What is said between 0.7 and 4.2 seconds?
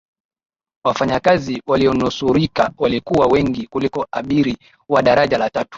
wafanyakazi waliyonusurika walikuwa wengi kuliko